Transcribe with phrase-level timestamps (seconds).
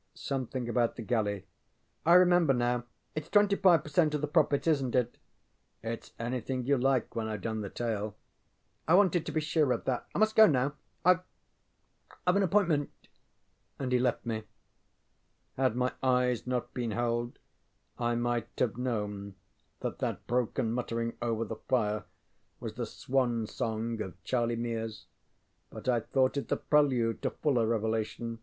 [0.00, 1.44] ŌĆØ ŌĆ£Something about the galley.
[2.06, 2.84] ŌĆØ ŌĆ£I remember now.
[3.14, 4.14] ItŌĆÖs 25 per cent.
[4.14, 5.18] of the profits, isnŌĆÖt it?
[5.84, 8.16] ŌĆØ ŌĆ£ItŌĆÖs anything you like when IŌĆÖve done the tale.
[8.88, 10.06] ŌĆØ ŌĆ£I wanted to be sure of that.
[10.14, 10.72] I must go now.
[11.04, 11.22] IŌĆÖve,
[12.26, 12.90] IŌĆÖve an appointment.
[13.06, 13.12] ŌĆØ
[13.80, 14.44] And he left me.
[15.58, 17.38] Had my eyes not been held
[17.98, 19.34] I might have know
[19.80, 22.04] that that broken muttering over the fire
[22.58, 25.04] was the swan song of Charlie Mears.
[25.68, 28.38] But I thought it the prelude to fuller revelation.